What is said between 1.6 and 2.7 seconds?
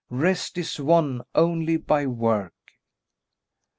by work."